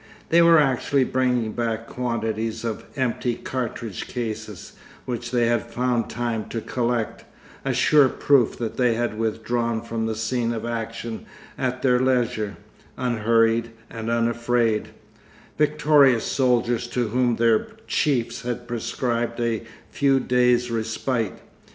They 0.29 0.41
were 0.41 0.59
actually 0.59 1.03
bringing 1.03 1.51
back 1.51 1.85
quantities 1.85 2.63
of 2.65 2.85
empty 2.95 3.35
cartridge 3.35 4.07
cases, 4.07 4.73
which 5.05 5.29
they 5.29 5.45
had 5.45 5.67
found 5.71 6.09
time 6.09 6.49
to 6.49 6.59
collect, 6.59 7.23
a 7.63 7.71
sure 7.71 8.09
proof 8.09 8.57
that 8.57 8.77
they 8.77 8.95
had 8.95 9.19
withdrawn 9.19 9.79
from 9.83 10.07
the 10.07 10.15
scene 10.15 10.53
of 10.53 10.65
action 10.65 11.27
at 11.55 11.83
their 11.83 11.99
leisure, 11.99 12.57
unhurried 12.97 13.69
and 13.91 14.09
unafraid 14.09 14.87
victorious 15.59 16.25
soldiers 16.25 16.87
to 16.87 17.09
whom 17.09 17.35
their 17.35 17.67
chiefs 17.85 18.41
had 18.41 18.67
prescribed 18.67 19.39
a 19.39 19.67
few 19.91 20.19
days' 20.19 20.71
respite. 20.71 21.35